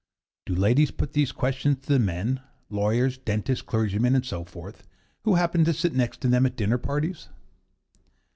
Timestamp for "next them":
5.93-6.43